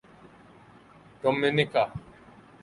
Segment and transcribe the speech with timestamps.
[1.21, 1.83] Dominica